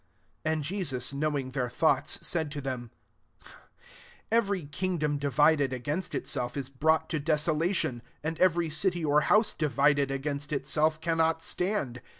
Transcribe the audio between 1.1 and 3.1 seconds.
knowing their thoughts, said to them,"